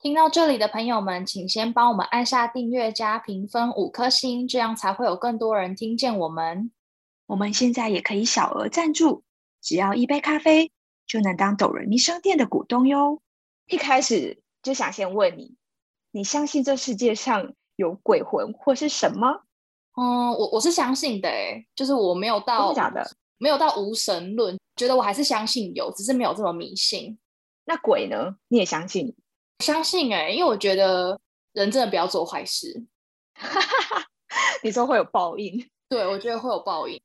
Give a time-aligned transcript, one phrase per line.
[0.00, 6.72] 听到这里的朋友们，请先帮我们按下订阅加评分五颗星，这样才会有更多人听见我们。
[7.26, 9.24] 我们现在也可以小额赞助，
[9.60, 10.72] 只要一杯咖啡
[11.06, 13.20] 就能当抖人咪商店的股东哟。
[13.66, 15.56] 一开始就想先问你，
[16.12, 19.42] 你相信这世界上有鬼魂或是什么？
[20.00, 24.58] 嗯，我我是相信的，诶，就是我没有到假的，没有到无神论。
[24.76, 27.18] 觉得我还是相信有，只是没有这么迷信。
[27.66, 28.36] 那鬼呢？
[28.48, 29.14] 你也相信？
[29.60, 31.18] 相信哎，因为我觉得
[31.52, 32.82] 人真的不要做坏事。
[34.62, 35.64] 你说会有报应？
[35.88, 37.00] 对，我觉得会有报应。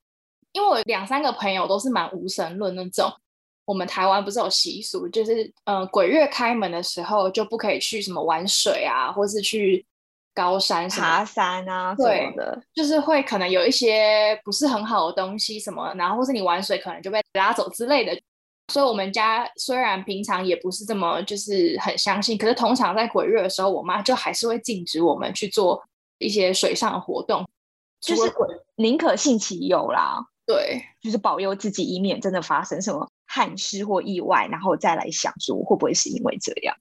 [0.53, 3.11] 因为我两三个朋友都是蛮无神论那种。
[3.65, 9.85] 我们台湾不是有习俗，就是呃鬼月开门的时候就不可以去什么玩水啊，或是去。
[10.35, 18.11] 高山爬山啊，什么的，就是会可能有一些不是很好的东西什么，然后或是你玩水可能就被拉走之类的。
[18.71, 25.83] 所以我们家虽然平常也不是这么就是很相信，可是通常在鬼月的时候，我妈就还是会禁止我们去做
[26.17, 27.47] 一些水上的活动，
[28.01, 28.33] 就是
[28.75, 30.25] 宁可信其有啦。
[30.45, 36.75] 对，就是保佑自己，以免真的发生什么憾事或意外，然后再来想说会不会是因为这样。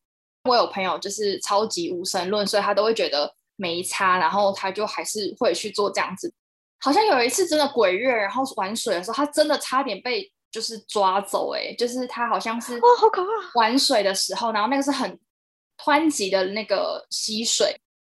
[0.49, 3.35] 我有朋友就是超级无神论，所以他都会觉得。
[3.57, 6.35] 没差，然后他就还是会去做这样子。
[6.81, 11.53] 好像有一次真的鬼月，然后玩水的时候，他真的差点被就是抓走。
[11.55, 13.31] 哎，就是他好像是哦，好可怕！
[13.59, 15.19] 玩水的时候，然后那个是很
[15.79, 17.77] 湍急的那个溪水，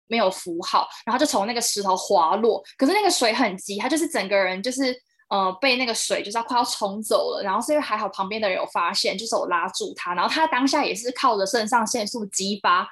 [0.09, 2.63] 没有扶好，然后就从那个石头滑落。
[2.77, 4.95] 可是那个水很急，他就是整个人就是
[5.31, 7.43] 呃被那个水就是要快要冲走了。
[7.43, 12.89] 然后是因为还好旁边的人有发现，就是我拉住他，然后他当下也是靠着肾上腺素激发。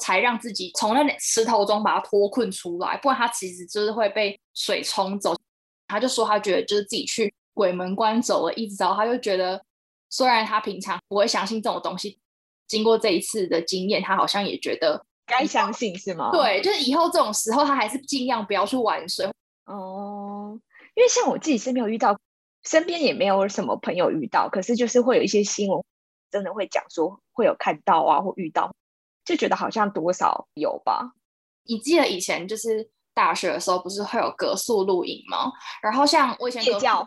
[0.00, 5.34] 才让自己从那石头中把它脱困出来，不然他其实就是会被水冲走。
[5.88, 9.60] 他就说他觉得就是自己去鬼门关走了一遭，他就觉得
[10.08, 12.20] 虽然他平常不会相信这种东西，
[12.68, 16.30] 经过这一次的经验，他好像也觉得该相信是吗？
[16.30, 19.28] 对，就是以后这种时候他还是尽量不要去玩水。
[19.64, 20.56] 哦，
[20.94, 22.16] 因为像我自己是没有遇到，
[22.62, 25.82] 身边也没有什么朋友遇到，可是就是会有一些新闻
[26.30, 28.72] 真的会讲说会有看到啊或遇到。
[29.24, 31.10] 就觉得好像多少有吧。
[31.64, 35.50] 你记得以前就是大学的时候，不是会有格宿露营吗？
[35.82, 37.06] 然后像我以前夜教。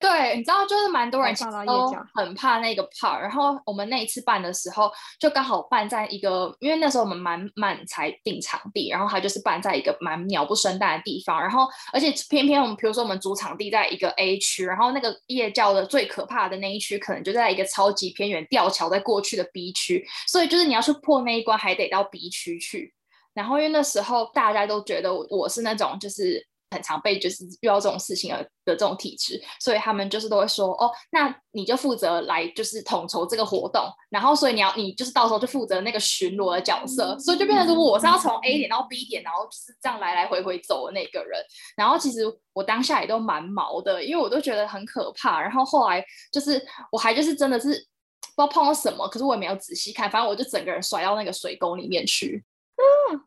[0.00, 1.34] 对，你知道，就是蛮多人
[1.66, 3.20] 都很怕那个 part。
[3.20, 11.38] 然后我们那一次办的时候，就刚好办在一个，因为那时候我们满满才定场地，然后它就是办在一个蛮鸟不生蛋的地方。
[11.38, 22.94] 然后，而且偏偏我们，比如说我们主场地在一个 A 区，然后那个夜教的最可怕的那一区，可能就在一个超级偏远吊桥在过去的 B 区，所以就是你要去破那一关，还得到 B 区去。
[23.34, 26.48] 然后因为那时候大家都觉得我是那种就是。
[26.70, 41.42] 很常被就是遇到这种事情的的这种体质，所以他们就是都会说哦，那你就负责来就是统筹这个活动，然后所以你要你就是到时候就负责那个巡逻的角色，所以就变成说我是要从 A 点到 B 点，然后就是这样来来回回走的那个人。
[41.76, 42.22] 然后其实
[42.52, 45.40] 我当下也都蛮毛的，因为我都觉得很可怕。
[45.40, 47.86] 然后后来就是我还就是真的是不知
[48.36, 52.44] 道碰到什么，可是我也没有仔细看，反正我就整个人甩到那个水沟里面去。
[53.10, 53.20] 嗯。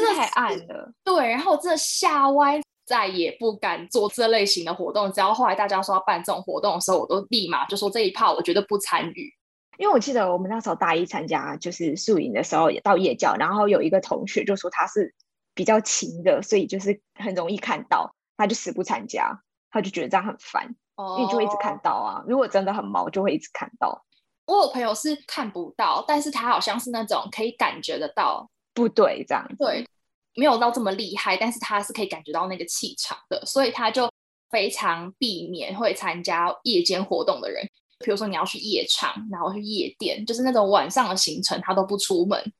[0.00, 5.10] 真的太暗了，对，然后真的吓歪，再也不敢做这类型的活动。
[5.12, 9.32] 只要后来大家说要办这种活动的时候，我都立马就说这一趴我绝对不参与。
[9.78, 15.14] 因为我记得我们那时候大一参加就是宿营的时候，也到夜教，然后有一个同学就说他是
[15.54, 19.40] 比较勤的，所以就是很容易看到，他就死不参加，
[19.70, 20.74] 他就觉得这样很烦，
[21.18, 22.22] 因为就会一直看到啊。
[22.28, 24.04] 如果真的很忙，就会一直看到。
[24.46, 28.48] 我有朋友是看不到，但是他好像是那种可以感觉得到。
[28.74, 29.86] 部队这样对，
[30.34, 34.10] 没有到这么厉害，但是他是可以感觉到那个气场的，所以他就
[34.50, 37.64] 非常避免会参加夜间活动的人。
[38.00, 42.52] 比如说你要去夜场，然后去夜店，就是那种晚上的行程，他都不出门。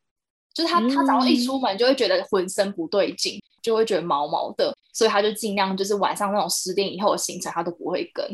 [0.55, 8.25] 就是他他只要一出门就会觉得浑身不对劲，就会觉得毛毛的，所以他就尽量就是晚上那种十点以后的行程他都不会跟。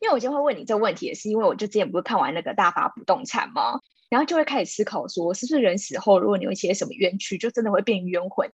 [0.00, 3.80] 因为我今天会问你这个问题，也是因为我就之前不是看完那个大法不动产吗？
[4.08, 8.50] 然后就会开始思考说，是不是人死后，如果你有一些什么冤屈，就真的会变冤魂，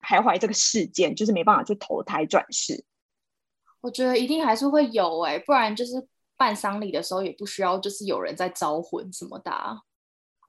[0.00, 2.84] 徘徊这个世间，就是没办法去投胎转世。
[3.80, 6.06] 我觉得一定还是会有哎，不然就是
[6.36, 9.50] 办丧礼的时候也不需要，就是有人在招魂什么的。
[9.50, 9.80] 啊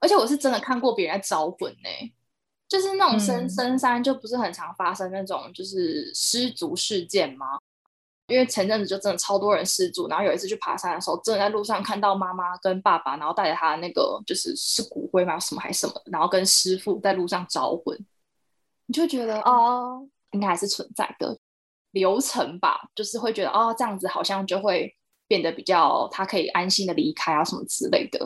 [0.00, 2.12] 而且我是真的看过别人在招魂呢，
[2.68, 7.58] 就是那种深深山就不是很常发生那种就是失足事件吗？
[8.26, 15.38] 因为前阵子就真的超多人失足，然后有一次去爬山的时候，真的在路上看到妈妈跟爸爸，然后带着他那个就是是骨灰吗？
[15.38, 17.94] 什么还是什么，然后跟师傅在路上招魂，
[18.86, 21.38] 你就觉得哦，应该还是存在的
[21.90, 24.96] 流程吧，就是会觉得哦，这样子好像就会
[25.28, 28.20] 变得比较他可以安心的离开啊什么之类的。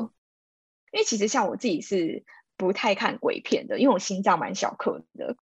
[0.93, 2.25] 因为其实像我自己是
[2.57, 5.37] 不太看鬼片的，因为我心脏蛮小颗的，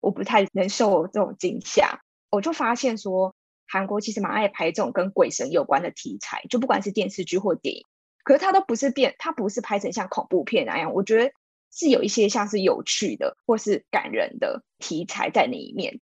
[0.00, 2.00] 我不太能受这种惊吓，
[2.30, 3.34] 我就发现说。
[3.72, 7.82] 韩国其实蛮爱拍这种跟鬼神有关的题材，就不管是电视剧或电影，
[8.22, 10.92] 可是它都不是变，它不是拍成像恐怖片那样。
[10.92, 11.32] 我觉得
[11.72, 15.98] 是有一些像是有趣的或是感人的题材在那一面，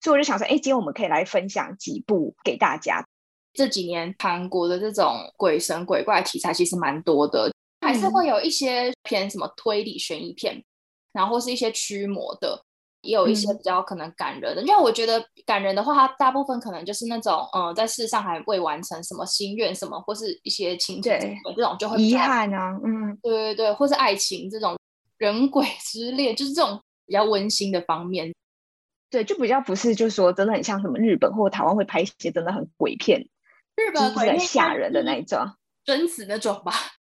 [0.00, 3.06] 所以我就想说，哎，今天我们可以来分享几部给大家。
[3.52, 10.64] 这几年韩国的这种鬼神鬼怪题材其实蛮多的，还是会有一些偏什么推理悬疑片，
[11.12, 12.64] 然后是一些驱魔的。
[13.02, 21.18] 也有一些比较可能感人的，因为我觉得感人的话，它大部分可能就是那种，嗯，在世上还未完成什么心愿什么，或是一些情节
[21.56, 24.78] 这种就会遗憾啊，嗯，对对对，或是爱情这种
[25.18, 28.32] 人鬼之恋，就是这种比较温馨的方面，
[29.10, 33.20] 对，就比较不是，就是说真的很像什么日本或台湾会拍一些真的很鬼片，
[33.74, 35.44] 日本鬼片吓人的那一种，
[35.84, 36.72] 贞子那种吧，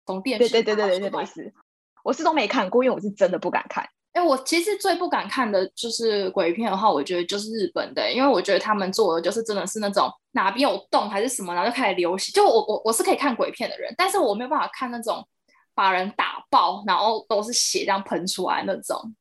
[0.05, 1.53] 从电视对对对对对对类似，
[2.05, 3.89] 我是都没看过，因为我是真的不敢看。
[4.13, 12.31] 哎，我其实最不敢看的就是鬼片的话，我觉得就是日本的，因为我觉得他们做的就是真的是那种哪边有洞还是什么，然后就开始流血。
[12.31, 15.27] 就我我我是可以看鬼片的人，但是我没有办法看那种
[15.73, 19.15] 把人打爆，然后都是血这样喷出来那种，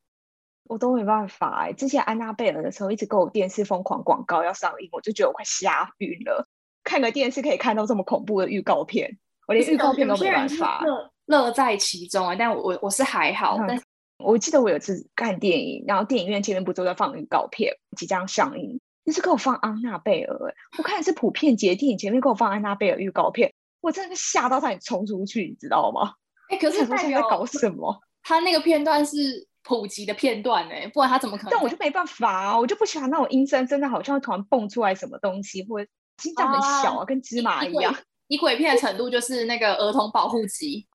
[0.65, 1.65] 我都没办法。
[1.65, 6.47] 哎，之前安娜贝尔的时候一直给我电视疯狂广告要上映，我就觉得我快吓晕了。
[6.85, 9.19] 看个电视可以看到这么恐怖的预告片，
[9.49, 10.85] 我连预告片都没办法。
[11.25, 13.83] 乐在其中啊，但我我我是还好，但。
[14.25, 20.55] 我记得我有次看电影，然后电影院前面不都在放预告片，即将上映，那是给我放安娜贝尔。
[20.79, 26.15] 我看的是普遍节电影前面给我放安娜贝尔预告片，我真的吓到差点冲出去，你知道吗？
[26.51, 28.01] 哎，可是他在搞什么？
[28.23, 31.51] 他那个片段是普及的片段哎，不然他怎么可能？
[31.53, 37.95] 但我就没办法啊，我就不喜欢那种阴森，真的好像突然蹦出来什么东西，或者心脏很小啊，跟芝麻一样。
[38.29, 40.87] 你鬼片的程度就是那个儿童保护级，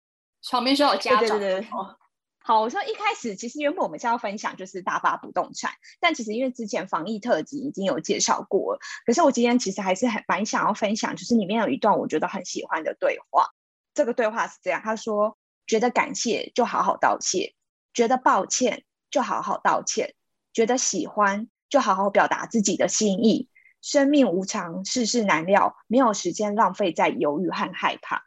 [0.50, 1.40] 旁边需要有家长。
[2.48, 13.50] 好，我说一开始其实原本我们是要分享就是大发不动产，但其实因为之前防疫特辑已经有介绍过，可是我今天其实还是很蛮想要分享，就是里面有一段我觉得很喜欢的对话。
[13.94, 17.54] 这个对话是这样，他说：“觉得感谢就好好道谢，
[17.94, 20.16] 觉得抱歉就好好道歉，
[20.54, 23.50] 觉得喜欢就好好表达自己的心意。
[23.82, 28.24] 生命无常，世事难料，没有时间浪费在犹豫和害怕。”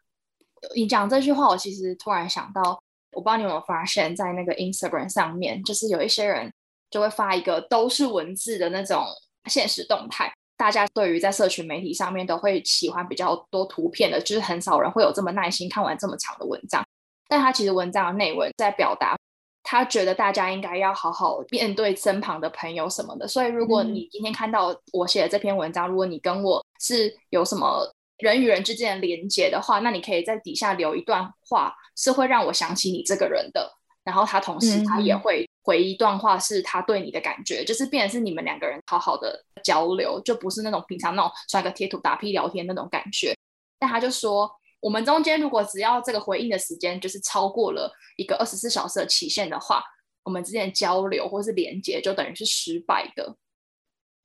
[0.76, 2.82] 你讲这句话，我其实突然想到。
[3.12, 6.52] 我不知道你有没有发现，在那个 Instagram 上面，就是有一些人
[6.90, 9.04] 就会发一个都是文字的那种
[9.46, 10.32] 现实动态。
[10.56, 16.84] 大家对于在社群媒体上面都会喜欢比较多图片的，就是很少人会有这么耐心看完这么长的文章。
[17.28, 19.16] 但他其实文章的内文在表达，
[19.62, 23.26] 他觉得大家应该要好好面对身旁的朋友什么的。
[23.26, 27.90] 所以，如果你今天看到我写的这篇文章，如果你跟我是有什么
[28.20, 31.74] 人与人之间的连接的话，那你可以在底下留一段话。
[31.96, 33.70] 是会让我想起你这个人的，
[34.04, 43.34] 然后他同时他也会回一段话，是他对你的感觉，就是变成是你们两个人好好的交流，就不是那种平常那种刷个贴图打屁聊天那种感觉。
[43.78, 44.50] 但他就说，
[44.80, 49.84] 我们中间如果只要这个回应的时间就是超过了一个二十四小时的期限的话，
[50.22, 53.36] 我们之间的交流或是连接就等于是失败的。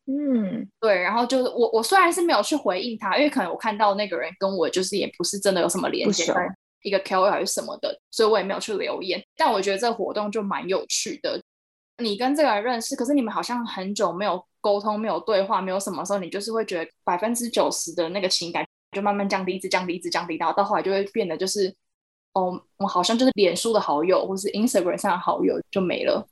[0.08, 1.02] 嗯，对。
[1.02, 6.34] 然后就是我我虽然是没有去回应他，因为可能我看到那个人跟我就是也不是真的有什么连接。
[6.82, 9.20] 一个 KOL 还是什么的，所以我也没有去留言。
[9.36, 11.42] 但我觉得这个活动就蛮有趣的。
[11.98, 21.74] 你跟这个人认识，可是你们好像很久没有沟通、没有对话、没有什么时候，你就是会觉得百分之九十的那个情感就慢慢降低，一直降低，一直降低，然后到后来就会变得就是，
[22.34, 26.28] 哦，我好像就是脸书的好友或是 Instagram 上的好友就没了。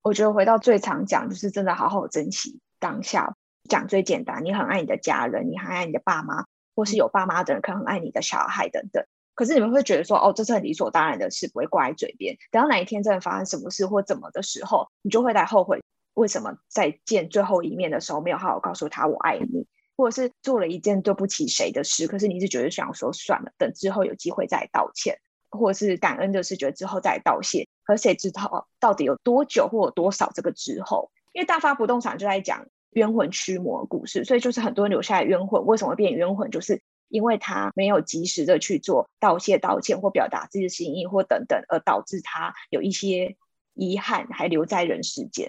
[0.00, 3.34] 我觉得回到最常讲，就是真的好好珍惜当下。
[3.68, 6.44] 讲最简单，你很爱你的家人，你很爱你的爸妈，
[6.76, 9.04] 或是有爸妈的人可能很爱你的小孩等等。
[9.34, 12.36] 可是你们会觉得说，哦，这是很理所当然的事，不会挂在嘴边。
[12.52, 15.82] 等到哪一天真的发生什么事或怎么的时候，你就会来后悔，
[16.14, 19.66] 为什么在见最后一面的时候没有好好告诉他我爱你，
[19.96, 22.06] 或者是做了一件对不起谁的事。
[22.06, 25.18] 可是你是觉得想说算了，等之后有机会再道歉，
[25.50, 27.66] 或者是感恩的是觉得之后再道谢。
[27.82, 31.10] 可谁知道到底有多久或有多少这个之后？
[31.36, 36.50] 因为大发不动产就在讲冤魂驱魔的故事，所以就是很多人留下来冤魂，为什么会变冤魂？
[36.50, 36.82] 就是。
[37.08, 43.36] 因为他没有及时的去做道谢、道歉或表达自己的心意或等等，而导致他有一些
[43.74, 45.48] 遗憾还留在人世间。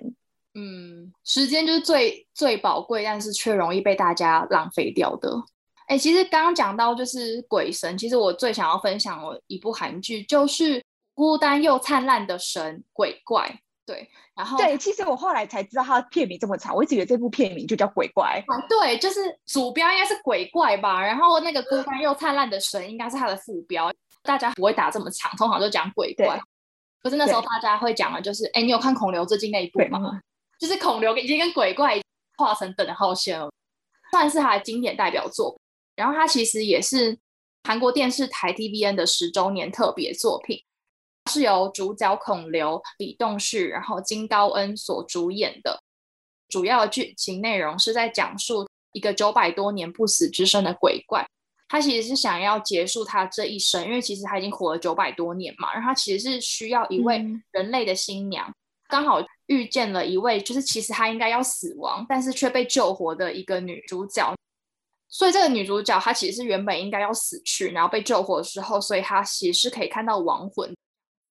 [0.54, 5.32] 嗯，时间就是最最宝贵，但是却容易被大家浪费掉的。
[5.88, 10.80] 哎，其实刚刚讲到就是鬼神，其实我最想要分享的一部韩剧就是
[11.16, 13.50] 《孤单又灿烂的神鬼怪》。
[13.88, 18.44] 对，然后对，其实我后来才知道它片名这么长，我一直以为这部片名就叫《鬼怪》。
[18.68, 23.90] 对，就是主标应该是鬼怪吧，然后那个孤单又灿烂的神应该是它的副标，
[24.24, 26.38] 大家不会打这么长，通常就讲鬼怪。
[27.02, 30.20] 可是那时候大家会讲的就是，哎，你有看孔刘最近那一部吗？
[30.60, 31.98] 就是孔刘已经跟鬼怪
[32.38, 33.50] 画成等号线了，
[34.12, 35.58] 算是他的经典代表作。
[35.96, 37.18] 然后他其实也是
[37.64, 40.62] 韩国电视台 TVN 的十周年特别作品。
[41.28, 45.84] 是由主角孔刘、李栋旭，然后金高恩所主演的。
[46.48, 51.28] 主要的剧情内容是在讲述一个九百多年不死之身的鬼怪，
[51.68, 55.74] 他其实是想要结束他这一生，因为其实他已经活了九百多年嘛。
[55.74, 58.50] 然后他其实是需要一位人类的新娘，
[58.88, 64.34] 刚好遇见了一位就是其实他应该要死亡，但是却被救活的一个女主角。
[65.10, 70.74] 所以这个女主角她其实是原本应该要死去，然后被救活的时候，所以她其实是可以看到亡魂。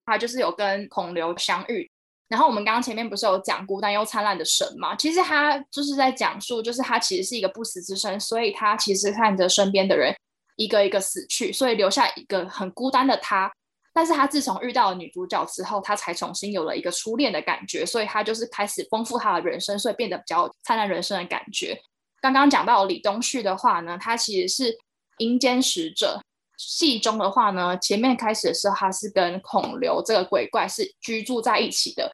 [0.06, 1.90] 他就是有跟孔刘相遇，
[2.28, 4.94] 然后我们刚刚前面不是有讲孤单又灿烂的神嘛？
[4.96, 10.14] 其实他就是在讲述，就是他其实是一个不死之身，所以他其实看着身边的人
[10.56, 13.52] 一个一个死去，所以留下一个很孤单的他。
[13.92, 21.80] 但是他自从遇到了女主角之后，他才重新有了一个初恋的感觉，所以他就是开始丰富他的人生，所以变得比较灿烂人生的感觉。
[22.20, 24.76] 刚刚讲到李东旭的话呢，他其实是
[25.18, 26.20] 阴间使者。
[26.56, 32.10] 戏中的话呢，前面开始的时候，他是跟孔刘这个鬼怪是居住在一起的。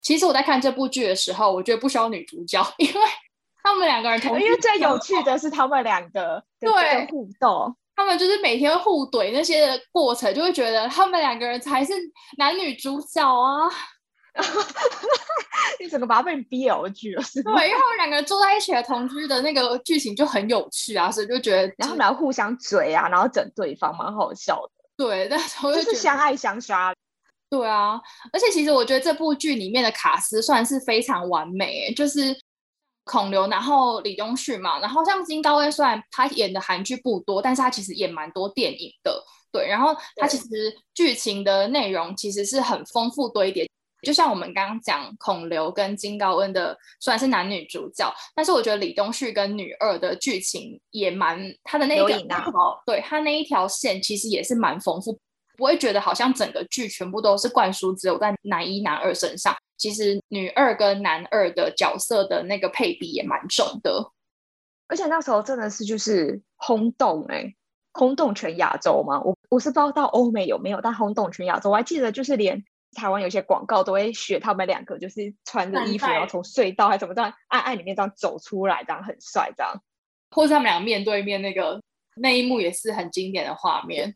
[0.00, 3.00] 其实我在看这部剧的时候，我觉得不需要女主角，因为
[3.62, 11.92] 他们两个人同，因为最有趣的是他们两个对互动，他们就是每天互怼那些过程，就会觉得他们两个人才是
[12.38, 13.68] 男女主角啊。
[15.80, 17.54] 你整个把他被逼而剧了，是吗？
[17.58, 24.70] 对，因为他们两个人住在一起的同居的那个剧情就很有趣啊，所以就觉得，然后然后互相嘴啊，然后整对方，蛮好笑的。
[24.96, 26.94] 对，但是就是相爱相杀。
[27.50, 28.00] 对啊，
[28.32, 32.34] 而且其实我觉得这部剧里面的卡斯算是非常完美，就是
[33.04, 39.22] 孔刘，然后李东旭嘛，然后像金高恩，虽然他演的韩剧不多，但是他其实演蛮多电影的。
[39.50, 40.46] 对，然后他其实
[40.94, 43.68] 剧情的内容其实是很丰富堆叠。
[44.02, 52.08] 就像我们刚刚讲孔刘跟金高恩的，虽然是男女主角，但是我觉得李东旭跟女二的剧情也蛮他的那个
[52.84, 55.16] 对他那一条线其实也是蛮丰富，
[55.56, 64.10] 不会觉得好像整个剧全部都是灌输只有在男一男二身上，其实女二跟男二的角色的那个配比也蛮重的，
[64.88, 67.54] 而且那时候真的是就是轰动哎，
[67.92, 72.64] 轰动全亚洲嘛，我我是不知道到欧美有没有，但轰动全亚洲，我还记得就是连。
[72.94, 79.82] 台湾有些广告都会学他们两个，就是穿着衣服，然后从隧道还怎么这样暗暗里面这样走出来，这样很帅，这样。
[80.30, 81.82] 或是他们两个面对面那个
[82.16, 84.14] 那一幕也是很经典的画面。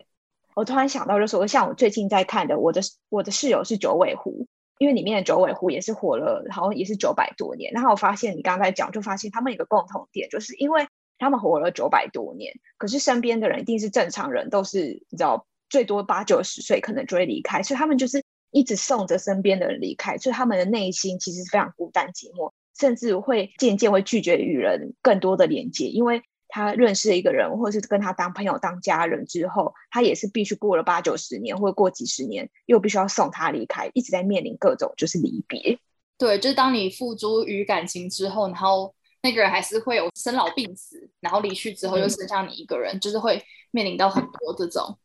[0.54, 4.44] 我突然想到，就是说像我最近在看的《我的我的室友是九尾狐》，
[4.78, 7.72] 因为里面的九尾狐也是活了，好像也是九百多年。
[7.72, 10.86] 然后我发现你刚刚在讲，就发现他们有个共同点，就是因为
[11.18, 18.22] 他们活了九百多年，可是身边的人一定是正常人，都是你知道最多八九十岁可能就会离开，所以他们就是。
[18.56, 35.78] 一直送着身边的人离开，所以他们的内心其实非常孤单寂寞，甚至会渐渐会拒绝与人更多的连接，因为他认识一个人，或者是跟他当朋友、当家人之后，他也是必须过了八九十年，或者过几十年，又必须要送他离开，一直在面临各种就是离别。
[36.16, 44.98] 对，就是当你付诸于感情之后，然后那个人还是会有生老病死，然后离去之后又剩下你一个人，就是会面临到很多这种。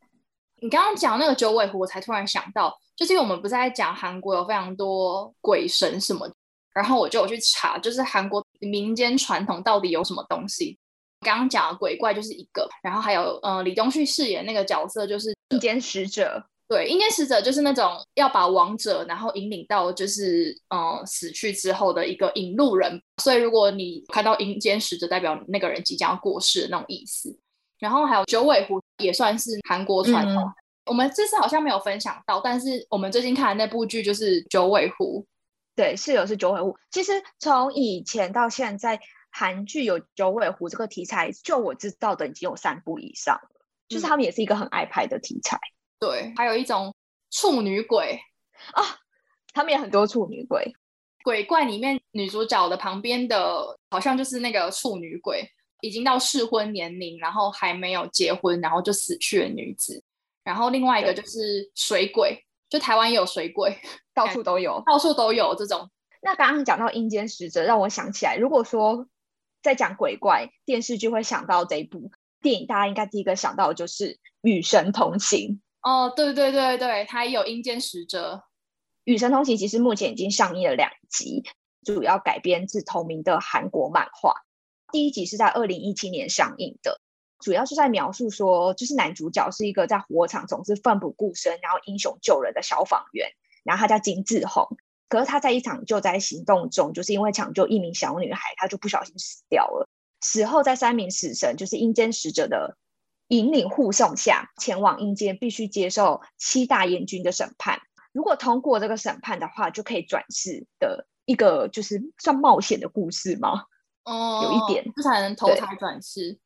[0.62, 2.76] 你刚刚讲那个九尾狐，我才突然想到。
[2.96, 6.30] 就是因为我们不是在讲韩国有非常多鬼神什么，
[6.72, 10.78] 然后我就有去查，就是韩国民间传统到底有什么东西。
[11.22, 23.02] 刚刚讲的鬼怪就是一个，然后还有呃李东旭饰演那个角色就是阴间使者，对，阴间使者就是那种要把亡者然后引领到就是呃死去之后的一个引路人。
[23.24, 27.36] 所以如果你看到阴间使者，代表那个人即将要过世的那种意思。
[27.82, 30.54] 然后还有九尾狐也算是韩国传统。
[30.86, 35.24] 我们这次好像没有分享到，但是我们最近看的那部剧就是《九尾狐》，
[35.76, 36.78] 对，室友是九尾狐。
[36.92, 39.00] 其实从以前到现在，
[39.32, 43.50] 韩剧有九尾狐这个题材，就我知道的已经有三部以上了。
[43.90, 45.60] 就是他们也是一个很爱拍的题材。
[46.00, 46.94] 对，还有一种
[47.32, 48.20] 处女鬼
[48.74, 48.84] 啊，
[49.54, 50.74] 他们也很多处女鬼。
[51.24, 55.48] 鬼怪里面女主角的旁边的，好像就是那个处女鬼，
[55.82, 60.02] 已经到适婚年龄，然后还没有结婚，然后就死去的女子。
[60.44, 63.78] 然后另外一个就是水鬼，就台湾也有水鬼，
[64.14, 65.90] 到处都有，到处都有这种。
[66.22, 69.08] 那刚刚讲到阴间使者，让我想起来，如果说
[69.62, 72.12] 在讲鬼怪电视剧，会想到这一部
[72.42, 75.60] 电影，大家应该第一个想到的就是《与神同行》。
[75.90, 78.36] 哦，对对对对，它也有阴间使者，
[79.04, 81.44] 《与神同行》其实目前已经上映了两集，
[81.84, 84.34] 主要改编自同名的韩国漫画。
[84.92, 87.00] 第一集是在二零一七年上映的，
[87.40, 93.30] 主要是在描述说，就是男主角是一个在火场总是奋不顾身，然后英雄救人的消防员，
[93.64, 94.68] 然后他叫金志宏。
[95.10, 99.90] 可是他在一场救灾行动中，就是因为抢救一名小女孩，他就不小心死掉了。
[100.22, 102.78] 死后，在三名死神，就是阴间使者的
[103.28, 107.82] 引领护送下，前往阴间，必须接受七大阎君的审判。
[108.14, 113.64] 如果通过这个审判的话，就可以转世的一个，就是算冒险的故事吗？
[114.04, 116.38] 哦，有一点，这才能投胎转世。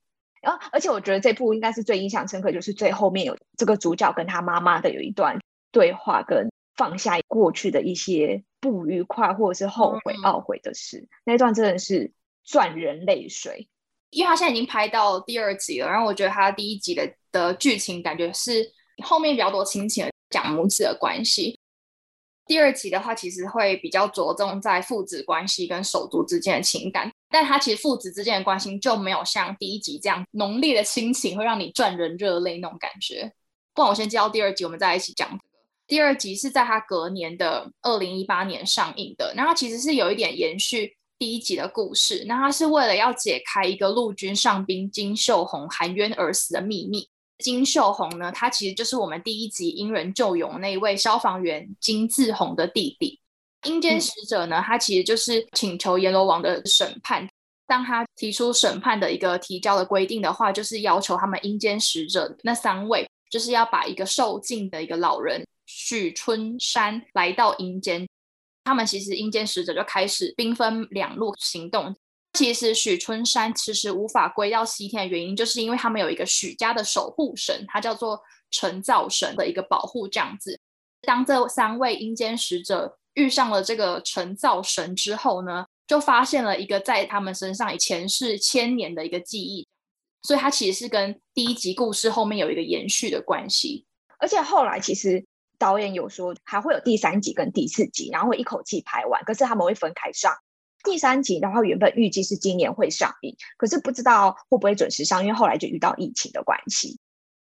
[0.42, 5.40] 然后，而且我觉得这部应该是最印象深刻，就是最后面有这个主角跟他妈妈的有一段
[5.72, 12.12] 对话，跟放下过去的一些不愉快或者是后悔、懊悔的事，那段真的是
[12.44, 13.68] 赚人泪水。
[14.12, 18.72] 因为他现在已经拍到第二集了，然后我觉得他第一集的的剧情感觉是
[19.04, 21.60] 后面比较多亲情讲母子的关系。
[22.46, 33.30] 第二集的话，其实会比较着重在父子关系跟手足之间的情感，但他其实父子之间的关系就没有像第一集这样浓烈的亲情，会让你赚人热泪那种感觉。
[33.74, 35.38] 不然我先介绍第二集，我们再一起讲。
[35.86, 42.24] 第二集是在他隔年的二零一八年上映的，那他其实是有一点延续第一集的故事。
[42.26, 47.10] 那他是为了要解开一个陆军上兵金秀红含冤而死的秘密。
[47.40, 53.20] 金秀红呢，他其实就是我们第一集因人救勇那一位消防员金志宏的弟弟。
[53.66, 57.28] 阴间使者呢，他其实就是请求阎罗王的审判。
[57.68, 68.08] 当他提出审判的一个提交的规定的话，就是要求他们阴间使者那三位，就是要把一个受尽的一个老人许春山来到阴间。
[68.64, 71.96] 他们其实阴间使者就开始兵分两路行动。
[72.34, 80.60] 其实许春山迟迟无法归到西天的原因，就是因为他们有一个许家的守护神，他叫做陈灶神的一个保护这样子。
[81.02, 89.68] 当这三位阴间使者遇上了这个陈灶神之后呢，就发现了一个在他们身上以前世千年的一个记忆，
[90.22, 93.86] 所以它其实是跟第一集故事后面有一个延续的关系。
[94.18, 95.26] 而且后来其实
[95.58, 100.34] 导演有说还会有第三集跟第四集，然后会一口气拍完，可是他们会分开上。
[100.84, 107.00] 第三集的话，原本预计是今年会上映，可是不知道会不会准时上，因为后来就遇到疫情的关系。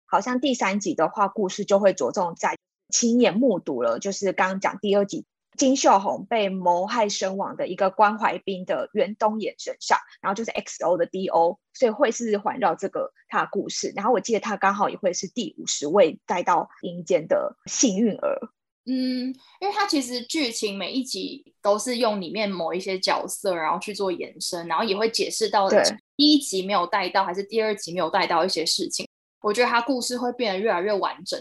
[0.06, 2.58] 好像第三集的话，故事就会着重在
[2.90, 5.26] 亲眼目睹了，就是刚刚讲第二集
[5.62, 13.94] 金秀红被谋害身亡的一个关怀兵的袁东衍身上，然后就是 X O 的 D O，所以会是环绕这个他的故事。
[13.96, 18.40] 然后我记得他刚好也会是第五十位带到阴间的幸运儿。
[18.88, 19.28] 嗯，
[19.60, 25.70] 因为它其实剧情每一集都是用里面某一些角色，然后去做延伸，然后也会解释到
[26.18, 29.08] 第一集没有带到，还是第二集没有带到一些事情。
[29.42, 31.40] 我觉得它故事会变得越来越完整，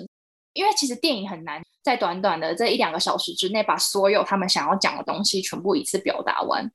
[0.61, 6.70] 因为其实电影很难在短短的这一两个小时之内把所有他们想要讲的东西全部一次表达完。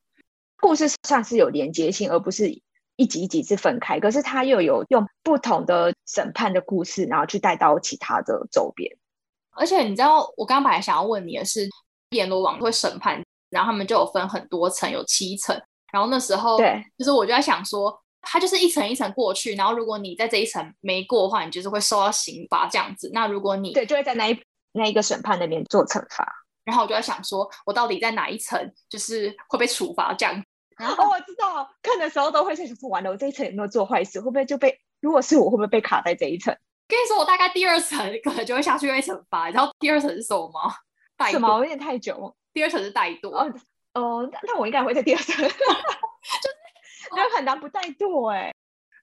[0.58, 2.50] 故事算是有连接性，而不是
[2.96, 8.90] 一集一集是分开，可是它又有用不同的审判的故事，然后去带到其他的周边。
[9.52, 11.68] 而且你知道，我刚刚本来想要问你的是，
[12.10, 15.56] 阎罗王会审判，然后他们就有分很多层，有七层。
[15.92, 23.10] 然后那时候，对，就是我就在想说，他就是一层一层过去，然后如果你在这一层没过的话，你就是会受到刑罚这样子。
[23.14, 24.38] 那如果你对，就会在那一
[24.72, 26.30] 那一个审判那边做惩罚。
[26.64, 30.44] 然后我就在想说，我到底在哪一层，就是会被处罚这样。
[30.76, 34.20] 然 后我知道，看的时候都会在想说，完了，我这一层有没有做坏事？
[34.20, 34.78] 会不会就被？
[35.00, 36.56] 如果是我，会不会被卡在这一层？
[36.88, 39.46] 跟你说，我大概第二层可能就会下去被惩罚。
[39.46, 40.74] 你知道第二层是什么吗？
[41.30, 41.58] 什么？
[41.58, 42.36] 有点太久。
[42.52, 43.30] 第二层是怠惰。
[43.30, 43.52] 哦
[43.94, 45.36] 哦，那我应该会在第二层。
[45.48, 45.54] 就
[47.08, 48.52] 是人很难不怠惰哎。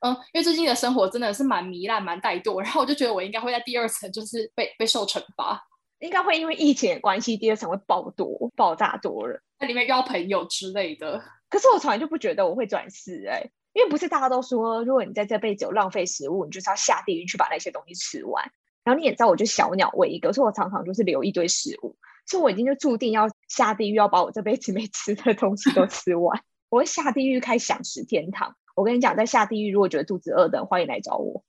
[0.02, 5.62] 嗯，因为最近的生活真的是蛮糜烂、蛮怠惰，然后我就觉得我应该会在第二层，就是被被受惩罚。
[6.00, 11.24] 应该会因为疫情的关系，第二层会爆多、爆炸多人，在里面交朋友之类的。
[11.50, 13.50] 可是我从来就不觉得我会转世哎。
[13.74, 18.52] 因为不是大家都说，如果你在这辈子有浪费食物，你就是要下地狱去把那些东西吃完。
[18.84, 21.96] 然后你也知道，我就小鸟胃一个，所以我常常就是留一堆食物，
[22.28, 26.40] 所以我已经就注定要下地狱，要把我这辈子没吃的东西都吃完。
[26.74, 28.56] 我会下地狱开享食天堂。
[28.76, 31.44] 我跟你讲，在下地狱，如果觉得肚子饿的，欢迎来找我。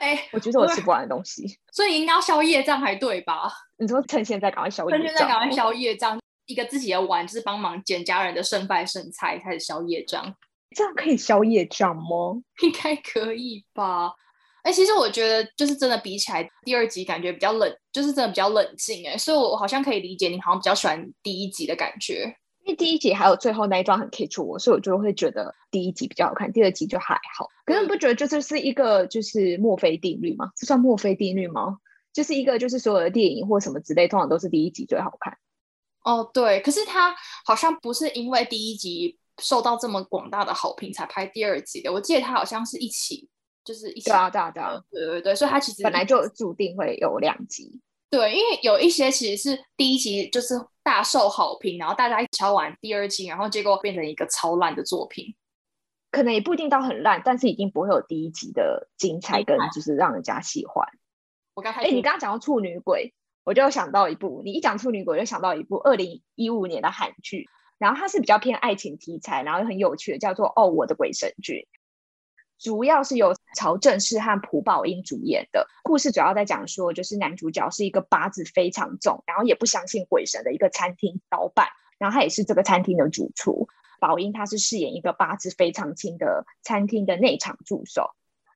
[0.00, 3.52] 哎，我觉得我吃不完的东西，所以应该要宵夜，这样还对吧？
[3.76, 10.34] 你说趁现在赶快宵夜，趁现在赶快宵夜，这样一个自己的碗就是帮忙捡家人的剩饭剩菜，开始宵夜这样。
[10.74, 12.40] 这样可以消夜障吗？
[12.64, 14.14] 应该可以吧。
[14.62, 22.34] 哎，其实我觉得就是真的比起来，第二集感觉比较冷就是真的比较冷静哎，所以我好像可以理解你好像比较喜欢第一集的感觉，
[22.64, 27.48] 因为第一集还有最后那一段很 catch 我，所以我就会觉得第一集比较好看，第二集就还好。
[27.64, 30.50] 可是你不觉得就这是一个就是墨菲定律吗？
[30.56, 31.78] 这算墨菲定律吗？
[32.12, 35.36] 就是一个就是所有的电影或什么之类，通常都是第一集最好看。
[36.04, 43.28] 哦，对，可是他好像不是因为第一集受到这么广大的好评才拍第二集的，我记得他好像是一起。
[43.62, 47.78] 就是一对啊对啊对啊对对对，所以它其实本来就注定会有两集。
[48.10, 55.36] 对，因为有一些其实是第一集就是大受好评，然后大家一敲完第二集，然后结果变成一个超烂的作品。
[56.10, 60.84] 可能也不一定到很烂，但是一定不会有第一集的精彩跟就是让人家喜欢。
[61.54, 64.42] 我刚才哎，你刚刚讲到处女鬼，我就想到一部。
[64.44, 67.46] 你一讲处女鬼，就想到一部二零一五年的韩剧，
[67.78, 71.68] 然后它是比较偏爱情题材，然后很有趣的，叫做《哦我的鬼神剧》。
[72.60, 81.68] 主要是由曹正奭和朴宝英主演的故事，主要在讲说，就是男主角是一个八字非常重，然后也不相信鬼神的一个餐厅老板，
[81.98, 83.66] 然后他也是这个餐厅的主厨。
[83.98, 88.10] 宝英他是饰演一个八字非常轻的餐厅的内场助手。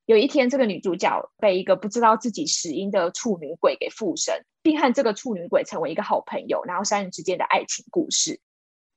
[0.05, 8.39] 有一天，这个女主角被一个不知道自己死因的处女鬼给附身，并和这个处女鬼成为一个好朋友，然后三人之间的爱情故事。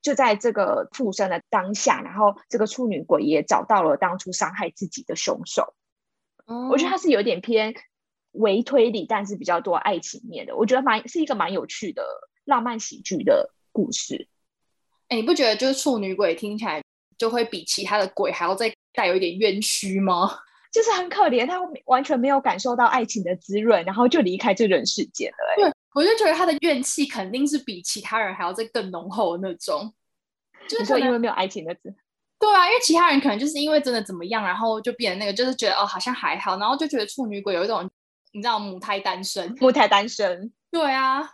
[0.08, 5.74] 就在这个附身的当下，然后这个处女鬼也找到了当初伤害自己的凶手。
[6.70, 7.74] 我觉得它是有点偏
[8.32, 10.56] 微推理，但是比较多爱情面的。
[10.56, 12.02] 我觉得蛮是一个蛮有趣的
[12.46, 14.26] 浪漫喜剧的故事。
[15.08, 16.82] 哎，你不觉得就是处女鬼听起来
[17.18, 20.38] 就会比其他的鬼还要再带有一点冤屈吗？
[20.72, 25.36] 就是很可怜，他完全没有感受到爱情的滋润，然后就离开这人世间了。
[25.56, 29.92] 对，我就觉得他的怨气肯定是比其他人还要再更浓厚的那种。
[30.68, 31.94] 就是说，因为没有爱情的字。
[32.38, 37.88] 对啊，因为其他人可能就是因为真的怎么样，然后就变那个，就是觉得哦，好像还好，然后就觉得处女鬼有一种，
[38.32, 40.52] 你知道母胎单身，母胎单身。
[40.70, 41.28] 对啊，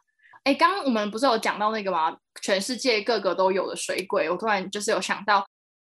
[0.44, 2.16] 哎，刚刚我们不是有讲到那个吗？
[2.40, 5.44] 全世界各个都有的水鬼，我突然就是有想到。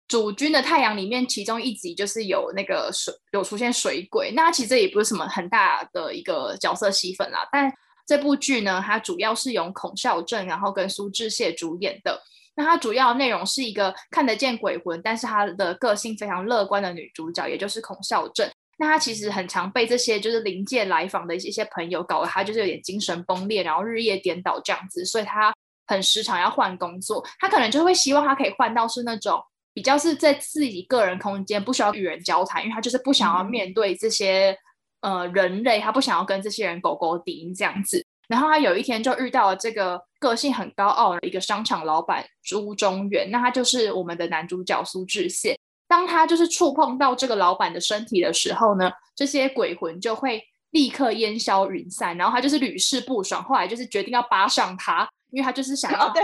[0.09, 4.30] 主君的太阳里面，其中一集就是有那个水，有出现水鬼。
[4.37, 7.40] 那其实也不是什么很大的一个角色戏份啦。
[7.50, 7.72] 但
[8.06, 12.22] 这部剧呢，它主要是由孔孝正，然后跟苏志燮主演的。
[12.56, 18.50] 那它主要内容是一个看得见鬼魂，但是她的个性非常乐观的女主角，也就是孔孝正。
[18.78, 25.54] 那她其实很常被这些就是临界来访的一些朋友搞得她就是有点精神崩裂，然后日夜颠倒这样子，所以她
[25.86, 27.24] 很时常要换工作。
[27.38, 29.40] 她可能就会希望她可以换到是那种。
[29.74, 34.56] 比较是在自己个人空间，不需要与人交谈，因为他就是不想要面对这些
[35.02, 38.02] 呃人类，他不想要跟这些人狗狗敌这样子。
[38.26, 45.57] 然后他有一天就遇到了这个个性很高傲的一个商场老板朱中原，那他就是我们的男主角苏志燮。
[45.88, 56.22] 当他就是触碰到这个老板的身体的时候呢，这些鬼魂就会立刻烟消云散，然后他就是屡试不爽，后来就是决定要扒上他，因为他就是想要对。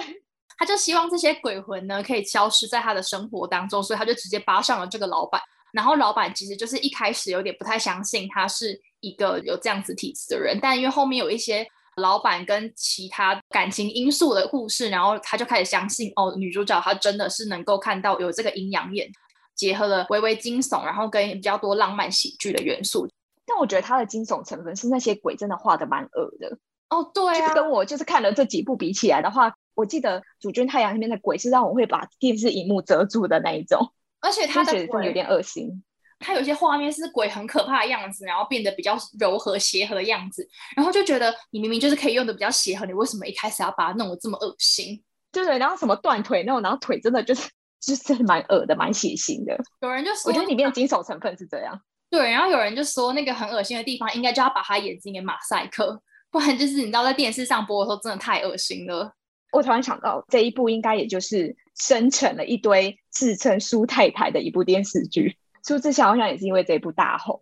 [0.59, 5.41] 他就希望这些鬼魂呢可以消失在他的生活当中，所以他就直接扒上了这个老板。
[5.73, 19.09] 然后老板其实就是一开始有点不太相信他是一个有这样子体质的人，但因为后面有一些老板跟其他感情因素的故事，然后他就开始相信哦，女主角她真的是能够看到有这个阴阳眼，
[19.55, 23.07] 结合了微微惊悚，然后跟比较多浪漫喜剧的元素。
[23.45, 26.57] 但我觉得他的惊悚成分是那些鬼真的画的蛮恶的
[26.91, 29.55] 哦，对啊，跟我就是看了这几部比起来的话。
[29.75, 35.83] 我记得《主君太阳》里面的鬼是让我会把电视荧幕遮住的那一种，而且他的鬼有点恶心。
[36.23, 45.03] 他有些画面是鬼很可怕的样子，然后变得比较柔和协和的样子，然后就觉得你明明就是可以用的比较协和，你为什么一开始要把它弄得这么恶心？
[45.33, 47.49] 对对，然后什么断腿那种，然后腿真的就是
[47.81, 49.59] 就是蛮恶的，蛮血腥的。
[49.81, 51.81] 有人就说，我觉得里面的惊悚成分是这样。
[52.11, 59.13] 对，然后有人就说那个很恶心的地方，应该就要把他眼睛给马赛克，不然就是你知道在电视上播的时候真的太恶心了。
[59.51, 65.37] 我突然想到，这一部应该也就是生成了一堆自称苏太太的一部电视剧。
[65.63, 67.39] 苏志燮好像也是因为这部大红。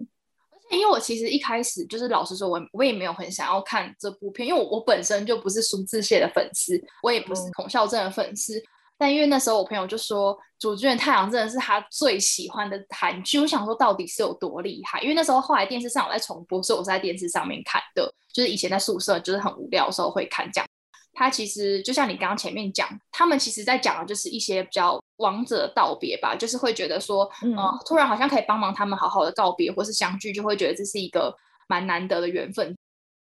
[0.52, 8.62] 而且，因为我其实一开始就是老实说，我我也没有很想要看这部片，因为我我本身就不是苏志燮的粉丝，我也不是孔孝正的粉丝。
[8.96, 15.00] 但因为那时候我朋友就说《主角的太阳》真的是他最喜欢的韩剧，我想说到底是有多厉害？
[15.00, 20.68] 因为那时候后来电视上有在重播，所以我是在电视上面看的，就是以前在宿舍就是很无聊的时候会看这样。
[21.12, 31.34] 他其实就像你刚刚前面讲，他们其实在讲的就是一些比较王者道别吧，就是会觉得说，嗯，突然好像可以帮忙他们好好的告别或是相聚，就会觉得这是一个
[31.68, 32.76] 蛮难得的缘分。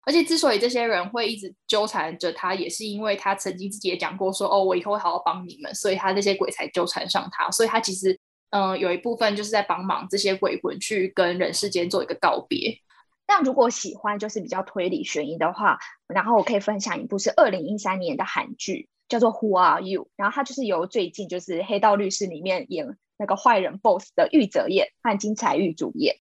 [0.06, 7.50] 而且之所以这些人会一直纠缠着他，也是因为他曾经自己也讲过说，哦，我以后会好好帮你们，所以他这些鬼才纠缠上他。
[7.50, 8.16] 所以他其实，
[8.50, 12.80] 嗯，有一部分就是在帮忙这些鬼魂去跟人世间做一个告别。
[13.26, 26.16] 但如果喜欢就是比较推理悬疑的话，然后我可以分享一部是二零一三年的韩剧，叫做《Who Are You》，然后它就是由最近就是《黑道律师》里面演那个坏人 BOSS 的玉泽演和金彩玉主演，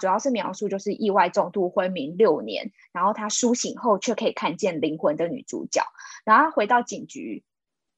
[0.00, 5.84] 主要是描述就是意外重度昏迷六年，然后他苏醒后却可以看见灵魂的女主角，
[6.24, 7.44] 然后他回到警局，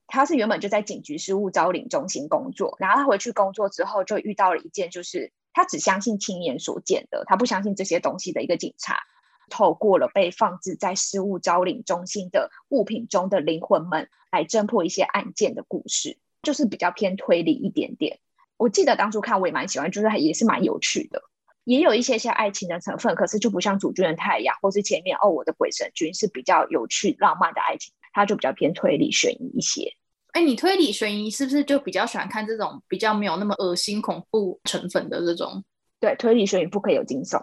[0.06, 5.32] 他是原本就在警局失物招领中心工作，然后他回去工作之后就遇到了一件就是。
[5.52, 9.02] 他只相信亲眼所见的，他不相信这些东西的一个警察，
[9.48, 18.20] 透过了被放置在失物招领中心的物品中的灵魂们来侦破一些案件的故事，就是比较偏推理一点点。
[18.56, 21.22] 我记得当初看我也蛮喜欢，就是也是蛮有趣的，
[21.64, 29.94] 也有一些些爱情的成分，可是就不像主君的太阳或是前面哦我的鬼神君是比较有趣浪漫的爱情，它就比较偏推理悬疑一些。
[30.32, 35.64] 哎，你推理悬疑是不是就比较喜欢看这种比较没有那么恶心恐怖成分的这种？
[35.98, 37.40] 对，推理悬疑不可以有惊悚，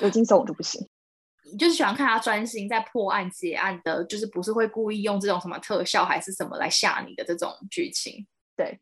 [0.00, 0.88] 有惊悚我就不行。
[1.50, 8.26] 你 就是喜欢看他专心在破案结案的，就是不是会故意用这种什么特效还是什么来吓你的这种剧情？
[8.56, 8.78] 对，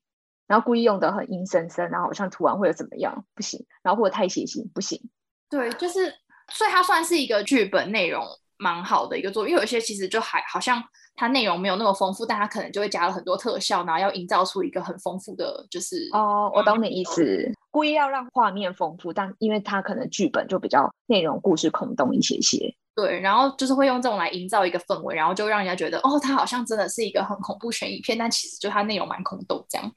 [0.46, 3.24] 然后故意用的很阴森森，然后好像突然会有怎么样？
[3.34, 5.00] 不行，然后或者太血腥，不行。
[5.48, 6.12] 对，就是
[6.52, 8.24] 所以它算是一个剧本内容
[8.58, 10.82] 蛮好的一个作，因为有一些其实就还好像。
[11.18, 29.90] 它内容没有那么丰富，但它可能就会加了很多特效，然后要营造出一个很丰富的，就是哦，我懂你意思，故意要让画面丰富，但因为它可能剧本就比较内容故事空洞一些些，对，然后就是会用这种来营造一个氛围，然后就让人家觉得哦，它好像真的是一个很恐怖悬疑片，但其实就它内容蛮空洞这样。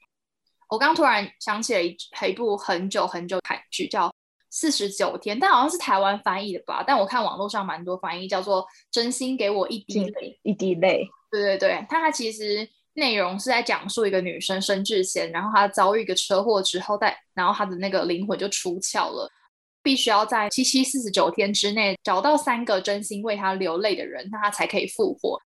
[0.70, 1.94] 我刚突然想起了一
[2.26, 4.10] 一部很久很久韩剧叫。
[4.50, 6.82] 四十九天，但好像是台湾翻译的吧？
[6.84, 11.08] 但我看网络上蛮多翻译叫做“真心给我一滴泪，一滴泪”。
[11.30, 19.30] 对对对，它它其实内容是在讲述一个女生申智贤，然后她遭遇一个车祸之后，在然后她的那个灵魂就出窍了，
[19.82, 25.40] 必须要在七七四十九天之内找到三个真心为她流泪的人，那她才可以复活。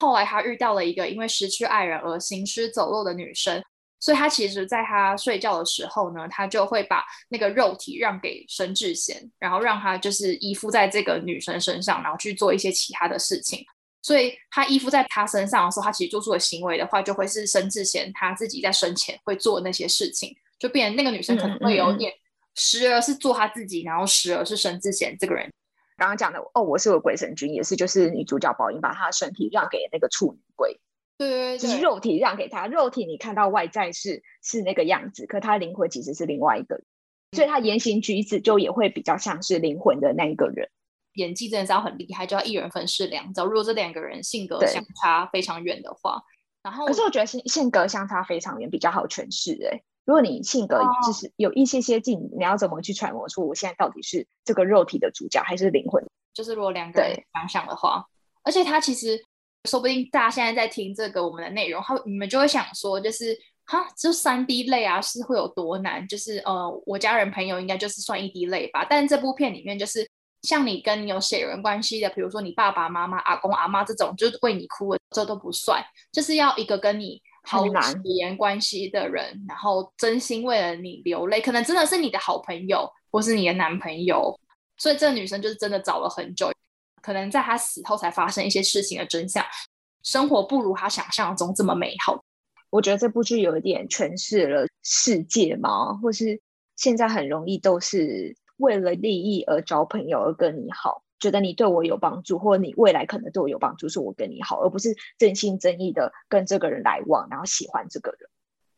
[0.00, 3.62] 后来她遇到了一个因为失去爱人而行尸走肉的女生。
[4.00, 13.64] 所以他其实，在他睡觉的时候呢，他就会把那个肉体让给申智贤，然后让他就是依附在这个女生身上，然后去做一些其他的事情。
[14.00, 22.12] 所以他依附在他身上的时候，他其实做出的行为的话，就会是申智贤他自己在生前会做那些事情，就变那个女生可能会有点
[22.54, 25.52] 时而是做他自己，然后时而是申智贤这个人。
[25.96, 30.80] 刚刚讲的哦，我是个鬼神君，也是就是女主角宝英把她的身体让给那个处女鬼。
[31.18, 36.80] 对对对，就是肉体让给他，肉体你看到外在是是那个样子，可他灵魂其实是另外一个，
[37.32, 40.70] 所以他言行举止就也会比较像是灵魂的那一个人。
[41.14, 43.44] 演技真的是要很厉害，就要一人分饰两角。
[43.44, 46.22] 如果这两个人性格相差非常远的话，
[46.62, 49.58] 然后可是我觉得性性格相差非常远比较好诠释。
[49.72, 56.04] 哎，如果你性格就是有一些些近，你要怎么去揣摩出我现在到底是这个肉体的主角还是灵魂？
[56.32, 58.06] 就是如果两个人想想的话，
[58.44, 59.20] 而且他其实。
[59.64, 66.06] 说不定大家现在在听这个我们的内容，后你们就会想说，就是哈，就三 D 类啊，是会有多难？
[66.08, 68.86] 就是呃，我家人朋友应该就是算一滴泪吧。
[68.88, 70.08] 但这部片里面，就是
[70.42, 75.84] 像你跟你有血缘关系的，比如说你爸爸妈妈、阿公阿妈这种，就是为你哭的，这都不算。
[76.12, 77.70] 就是要一个跟你好血
[78.20, 84.38] 缘关系的人，然后真心为了你流泪，可能真的是你的好朋友，或是你的男朋友。
[84.78, 86.50] 所以这个女生就是真的找了很久。
[87.02, 89.44] 可能在他死后才发生一些事情的真相，
[90.02, 92.24] 生活不如他想象中这么美好。
[92.70, 96.40] 我觉得这部剧有一点诠释了世界嘛，或是
[96.76, 108.30] 现在很容易都是为了利益而找朋友而跟你好，觉得你对我有帮助，或者你未来可能对我有帮助，是我跟你好，而不是真心真意的跟这个人来往，然后喜欢这个人。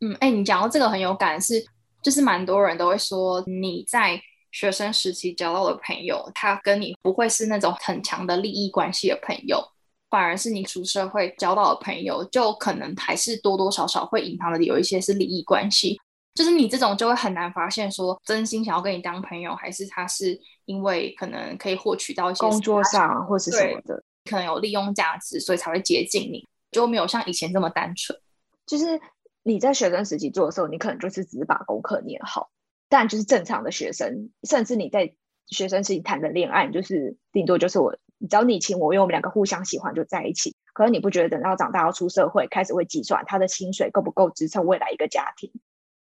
[0.02, 1.64] 嗯，哎，你讲到这个很有感，是
[2.02, 4.20] 就是蛮多人都会说你在。
[4.50, 9.62] 学生时期交到的朋友，他跟你不会是那种很强的利益关系的朋友，
[10.08, 15.98] 反而是你出社会交到的朋友，就可能还是多多少少会隐藏的有一些是利益关系。
[16.34, 28.18] 就是你这种就会很难发现，说真心想要跟你当朋友，还是他是因为可能可以获取到一些工作上或是什么的，可能有利用价值，所以才会接近你，就没有像以前这么单纯。
[28.64, 29.00] 就是
[29.42, 32.48] 你在学生时期做的时候，你可能就是只是把功课念好。
[32.90, 35.14] 但就是正常的学生，甚至你在
[35.46, 37.92] 学生时期谈的恋爱，就是顶多就是我，
[38.28, 40.54] 只要你情我愿，我们两个互相喜欢就在一起。
[40.74, 45.52] 可是你不觉得等到长大要出社会，开始会计算他的薪水够不够支撑未来一个家庭，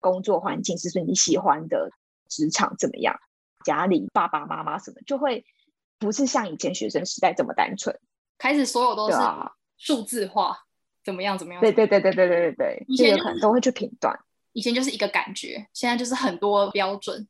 [0.00, 1.90] 工作环境是不是你喜欢的，
[2.28, 3.18] 职场怎么样，
[3.64, 5.44] 家里爸爸妈妈什么，就会
[5.98, 7.98] 不是像以前学生时代这么单纯，
[8.38, 9.16] 开始所有都是
[9.76, 10.56] 数字化，
[11.04, 11.60] 怎么样怎么样？
[11.60, 14.18] 对对对对对对对对，以前可能都会去评断。
[14.56, 17.28] 以前就是一个感觉，现在就是很多标准。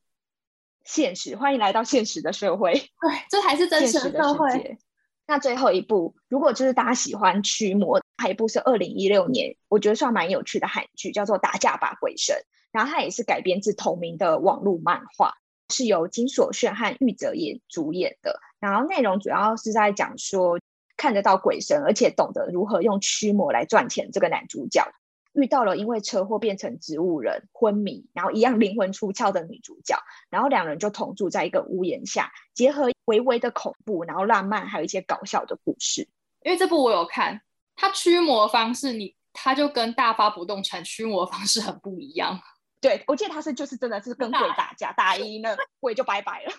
[0.85, 2.73] 现实，欢迎来到现实的社会。
[3.03, 4.79] 对，这才是真实的社会。
[5.27, 12.37] 那最后一部，如果就是大家喜欢驱魔，还有一部是二零一六年，我觉得算蛮有趣的韩剧，叫做《打架吧鬼神》。
[12.71, 15.35] 然后它也是改编自同名的网络漫画，
[15.71, 18.39] 是由金所炫和玉泽演主演的。
[18.61, 20.61] 然后内容主要是在讲说，
[20.97, 24.13] 看得到鬼神，而且懂得如何用驱魔来赚钱。
[24.13, 24.89] 这个男主角。
[25.37, 29.97] 遇到了因为车祸变成植物人、昏迷，然后一样灵魂出窍的女主角，
[30.31, 36.09] 然后两人就同住在一个屋檐下，结合微微的恐怖，然后浪漫，还有一些搞笑的故事。
[36.43, 37.41] 因为这部我有看，
[37.77, 42.41] 它驱魔方式，你它就跟大发不动产驱魔方式很不一样。
[42.81, 46.53] 对，我记得他是就是真的是跟鬼打架，打赢了鬼就拜拜了。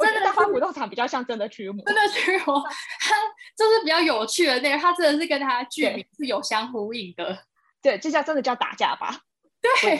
[0.00, 2.62] 真的大发不动产比较像真的驱魔，真的驱魔，
[3.00, 3.14] 它
[3.56, 7.36] 就是比较有趣的那个，它真的是跟它剧名是有相呼应的。
[7.82, 9.20] 对，这叫真的叫打架吧？
[9.60, 9.98] 对，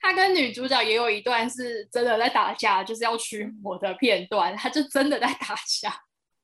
[0.00, 5.94] 他跟女主角也有一段是真的在打架，就是要驱魔的片段，他就真的在打架。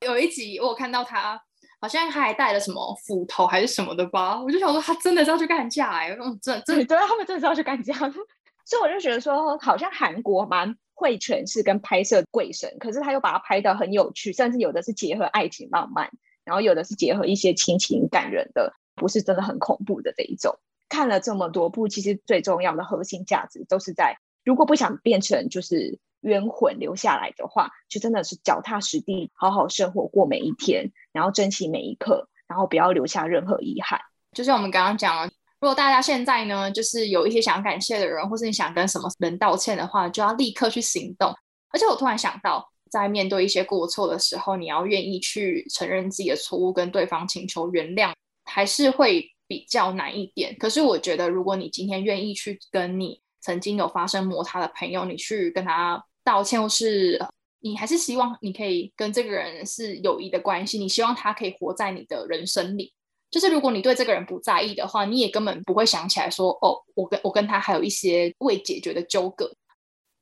[0.01, 1.41] 有一集我看到他，
[1.81, 7.95] 好像他还带了什么斧头还是什么的吧，我就想说他真的是要去干架哎，嗯，真真对，他们真的是要去干架。
[8.65, 16.09] 所以我就觉得说，好像韩国蛮会诠释跟拍摄鬼神，可是他又把它拍的很有趣，甚至有的是结合爱情浪漫，
[16.45, 18.73] 然后有的是结合一些亲情感人的。
[18.95, 33.99] 不是真的很恐怖的这一种，看了这么多部，其实最重要的核心价值都是在，如果不想变成就是冤魂留下来的话，就真的是脚踏实地，好好生活过每一天，然后珍惜每一刻，然后不要留下任何遗憾。
[34.33, 35.27] 就像我们刚刚讲了，
[35.61, 41.35] 如果大家现在呢，就是有一些想感谢的人，或是你想跟什么人道歉的话，就要立刻去行动。
[41.73, 48.13] 而且我突然想到，在面对一些过错的时候，你要愿意去承认自己的错误，跟对方请求原谅。
[48.51, 57.19] 还是会比较难一点，可是我觉得，如果你今天愿意去跟你曾经有发生摩擦的朋友，你去跟他道歉，或是
[57.61, 62.93] 你还是希望你可以跟这个人是友谊的关系，你希望他可以活在你的人生里。
[63.31, 69.49] 就是如果你对这个人不在意的话，你也根本不会想起来说，哦，我跟我跟他还有一些未解决的纠葛。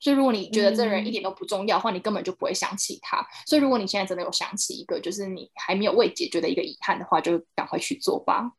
[0.00, 3.26] 所以如果你觉得这人一点都不重要的话，你根本就不会想起他。
[3.46, 8.52] 所以如果你现在真的有想起一个，就是你还没有未解决的一个遗憾的话，就赶快去做吧。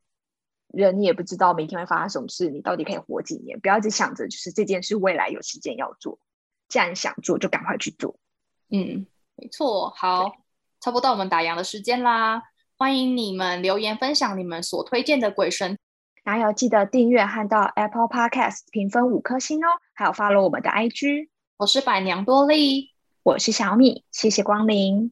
[0.68, 3.60] 人你也不知道明天会发生什么事，你到底可以活几年？
[3.60, 6.20] 不要只想着就是这件事未来有时间要做。
[6.68, 8.20] 既然想做，就赶快去做。
[8.70, 9.90] 嗯，没错。
[9.96, 10.32] 好，
[10.80, 12.44] 差不多到我们打烊的时间啦。
[12.78, 15.78] 欢迎你们留言分享你们所推荐的鬼神。
[16.24, 21.30] 还有记得订阅和到 Apple Podcast 评分五颗星哦，还有 follow 我们的 IG。
[21.58, 22.92] 我是百娘多莉，
[23.24, 25.12] 我是小米，谢谢光临。